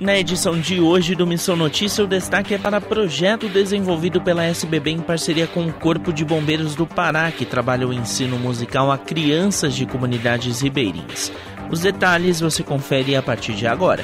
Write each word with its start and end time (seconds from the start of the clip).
Na 0.00 0.16
edição 0.16 0.58
de 0.58 0.80
hoje 0.80 1.14
do 1.14 1.26
Missão 1.26 1.54
Notícia, 1.54 2.02
o 2.02 2.06
destaque 2.06 2.54
é 2.54 2.58
para 2.58 2.80
projeto 2.80 3.50
desenvolvido 3.50 4.18
pela 4.18 4.42
SBB 4.46 4.92
em 4.92 4.98
parceria 4.98 5.46
com 5.46 5.66
o 5.66 5.72
Corpo 5.74 6.10
de 6.10 6.24
Bombeiros 6.24 6.74
do 6.74 6.86
Pará, 6.86 7.30
que 7.30 7.44
trabalha 7.44 7.86
o 7.86 7.92
ensino 7.92 8.38
musical 8.38 8.90
a 8.90 8.96
crianças 8.96 9.74
de 9.74 9.84
comunidades 9.84 10.62
ribeirinhas. 10.62 11.30
Os 11.70 11.80
detalhes 11.80 12.40
você 12.40 12.62
confere 12.62 13.14
a 13.14 13.22
partir 13.22 13.52
de 13.52 13.66
agora. 13.66 14.02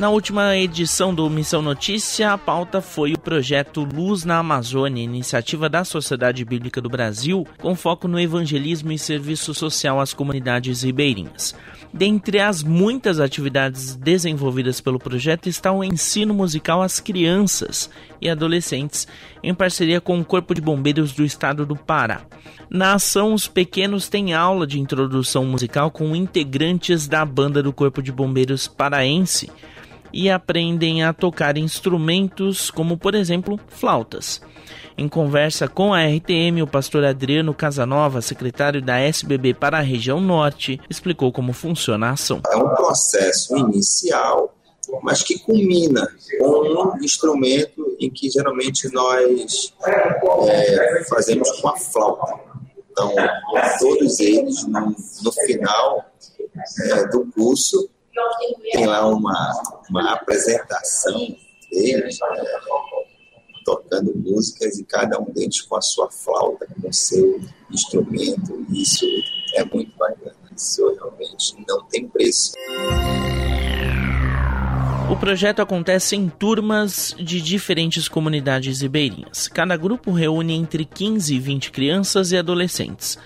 Na 0.00 0.08
última 0.08 0.56
edição 0.56 1.14
do 1.14 1.28
Missão 1.28 1.60
Notícia, 1.60 2.32
a 2.32 2.38
pauta 2.38 2.80
foi 2.80 3.12
o 3.12 3.18
projeto 3.18 3.84
Luz 3.84 4.24
na 4.24 4.38
Amazônia, 4.38 5.04
iniciativa 5.04 5.68
da 5.68 5.84
Sociedade 5.84 6.42
Bíblica 6.42 6.80
do 6.80 6.88
Brasil, 6.88 7.46
com 7.58 7.76
foco 7.76 8.08
no 8.08 8.18
evangelismo 8.18 8.92
e 8.92 8.98
serviço 8.98 9.52
social 9.52 10.00
às 10.00 10.14
comunidades 10.14 10.84
ribeirinhas. 10.84 11.54
Dentre 11.92 12.40
as 12.40 12.62
muitas 12.62 13.20
atividades 13.20 13.94
desenvolvidas 13.94 14.80
pelo 14.80 14.98
projeto 14.98 15.50
está 15.50 15.70
o 15.70 15.84
ensino 15.84 16.32
musical 16.32 16.80
às 16.80 16.98
crianças 16.98 17.90
e 18.22 18.30
adolescentes, 18.30 19.06
em 19.42 19.54
parceria 19.54 20.00
com 20.00 20.18
o 20.18 20.24
Corpo 20.24 20.54
de 20.54 20.62
Bombeiros 20.62 21.12
do 21.12 21.26
Estado 21.26 21.66
do 21.66 21.76
Pará. 21.76 22.22
Na 22.70 22.94
ação, 22.94 23.34
os 23.34 23.46
pequenos 23.46 24.08
têm 24.08 24.32
aula 24.32 24.66
de 24.66 24.80
introdução 24.80 25.44
musical 25.44 25.90
com 25.90 26.16
integrantes 26.16 27.06
da 27.06 27.22
banda 27.22 27.62
do 27.62 27.70
Corpo 27.70 28.02
de 28.02 28.10
Bombeiros 28.10 28.66
Paraense 28.66 29.50
e 30.12 30.30
aprendem 30.30 31.02
a 31.02 31.12
tocar 31.12 31.56
instrumentos 31.56 32.70
como, 32.70 32.96
por 32.96 33.14
exemplo, 33.14 33.58
flautas. 33.68 34.40
Em 34.96 35.08
conversa 35.08 35.66
com 35.66 35.94
a 35.94 36.04
RTM, 36.04 36.62
o 36.62 36.66
pastor 36.66 37.04
Adriano 37.04 37.54
Casanova, 37.54 38.20
secretário 38.20 38.82
da 38.82 38.98
SBB 38.98 39.54
para 39.54 39.78
a 39.78 39.82
região 39.82 40.20
norte, 40.20 40.78
explicou 40.90 41.32
como 41.32 41.52
funciona 41.52 42.08
a 42.08 42.10
ação. 42.10 42.42
É 42.50 42.56
um 42.56 42.68
processo 42.74 43.56
inicial, 43.56 44.54
mas 45.02 45.22
que 45.22 45.38
culmina 45.38 46.06
com 46.38 46.98
um 46.98 47.04
instrumento 47.04 47.96
em 47.98 48.10
que 48.10 48.28
geralmente 48.28 48.92
nós 48.92 49.72
é, 49.86 51.04
fazemos 51.08 51.50
com 51.60 51.68
a 51.68 51.76
flauta. 51.78 52.34
Então, 52.90 53.14
todos 53.78 54.20
eles, 54.20 54.66
no, 54.66 54.94
no 55.22 55.32
final 55.46 56.04
é, 56.82 57.06
do 57.08 57.26
curso, 57.34 57.88
tem 58.72 58.86
lá 58.86 59.06
uma, 59.06 59.62
uma 59.88 60.12
apresentação 60.12 61.36
deles, 61.70 62.18
né, 62.20 62.44
tocando 63.64 64.12
músicas 64.16 64.78
e 64.78 64.84
cada 64.84 65.20
um 65.20 65.30
deles 65.32 65.60
com 65.62 65.76
a 65.76 65.80
sua 65.80 66.10
flauta, 66.10 66.66
com 66.80 66.88
o 66.88 66.92
seu 66.92 67.40
instrumento. 67.70 68.66
Isso 68.70 69.06
é 69.54 69.64
muito 69.64 69.96
bacana. 69.96 70.34
Isso 70.56 70.94
realmente 70.94 71.56
não 71.68 71.84
tem 71.84 72.08
preço. 72.08 72.52
O 75.10 75.16
projeto 75.16 75.60
acontece 75.60 76.14
em 76.14 76.28
turmas 76.28 77.14
de 77.18 77.40
diferentes 77.40 78.08
comunidades 78.08 78.80
ribeirinhas. 78.80 79.48
Cada 79.48 79.76
grupo 79.76 80.12
reúne 80.12 80.54
entre 80.54 80.84
15 80.84 81.34
e 81.34 81.38
20 81.40 81.72
crianças 81.72 82.30
e 82.30 82.36
adolescentes. 82.38 83.18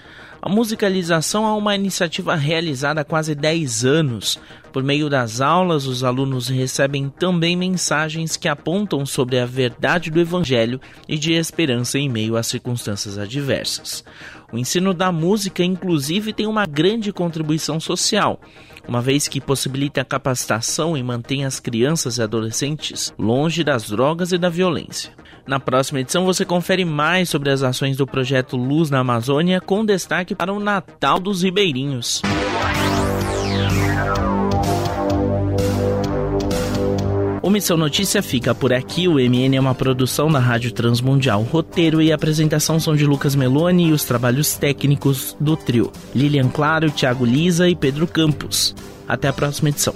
A 0.44 0.48
musicalização 0.50 1.46
é 1.46 1.52
uma 1.52 1.74
iniciativa 1.74 2.34
realizada 2.34 3.00
há 3.00 3.04
quase 3.04 3.34
10 3.34 3.86
anos. 3.86 4.38
Por 4.74 4.82
meio 4.82 5.08
das 5.08 5.40
aulas, 5.40 5.86
os 5.86 6.04
alunos 6.04 6.48
recebem 6.48 7.08
também 7.08 7.56
mensagens 7.56 8.36
que 8.36 8.46
apontam 8.46 9.06
sobre 9.06 9.38
a 9.38 9.46
verdade 9.46 10.10
do 10.10 10.20
Evangelho 10.20 10.78
e 11.08 11.16
de 11.16 11.32
esperança 11.32 11.98
em 11.98 12.10
meio 12.10 12.36
a 12.36 12.42
circunstâncias 12.42 13.16
adversas. 13.16 14.04
O 14.52 14.58
ensino 14.58 14.92
da 14.92 15.10
música, 15.10 15.64
inclusive, 15.64 16.34
tem 16.34 16.46
uma 16.46 16.66
grande 16.66 17.10
contribuição 17.10 17.80
social, 17.80 18.38
uma 18.86 19.00
vez 19.00 19.26
que 19.26 19.40
possibilita 19.40 20.02
a 20.02 20.04
capacitação 20.04 20.94
e 20.94 21.02
mantém 21.02 21.46
as 21.46 21.58
crianças 21.58 22.18
e 22.18 22.22
adolescentes 22.22 23.14
longe 23.18 23.64
das 23.64 23.88
drogas 23.88 24.30
e 24.30 24.36
da 24.36 24.50
violência. 24.50 25.10
Na 25.46 25.60
próxima 25.60 26.00
edição 26.00 26.24
você 26.24 26.44
confere 26.44 26.84
mais 26.84 27.28
sobre 27.28 27.50
as 27.50 27.62
ações 27.62 27.96
do 27.96 28.06
projeto 28.06 28.56
Luz 28.56 28.88
na 28.90 29.00
Amazônia, 29.00 29.60
com 29.60 29.84
destaque 29.84 30.34
para 30.34 30.52
o 30.52 30.58
Natal 30.58 31.20
dos 31.20 31.42
Ribeirinhos. 31.42 32.22
O 37.42 37.50
Missão 37.50 37.76
Notícia 37.76 38.22
fica 38.22 38.54
por 38.54 38.72
aqui. 38.72 39.06
O 39.06 39.16
MN 39.16 39.54
é 39.54 39.60
uma 39.60 39.74
produção 39.74 40.32
da 40.32 40.38
Rádio 40.38 40.72
Transmundial. 40.72 41.42
Roteiro 41.42 42.00
e 42.00 42.10
apresentação 42.10 42.80
são 42.80 42.96
de 42.96 43.04
Lucas 43.04 43.34
Meloni 43.34 43.88
e 43.88 43.92
os 43.92 44.02
trabalhos 44.02 44.56
técnicos 44.56 45.36
do 45.38 45.54
trio. 45.54 45.92
Lilian 46.14 46.48
Claro, 46.48 46.90
Thiago 46.90 47.26
Lisa 47.26 47.68
e 47.68 47.76
Pedro 47.76 48.06
Campos. 48.06 48.74
Até 49.06 49.28
a 49.28 49.32
próxima 49.34 49.68
edição. 49.68 49.94